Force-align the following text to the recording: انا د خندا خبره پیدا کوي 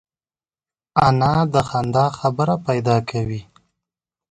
انا 1.07 1.33
د 1.53 1.55
خندا 1.69 2.05
خبره 2.19 2.55
پیدا 2.67 2.97
کوي 3.09 3.41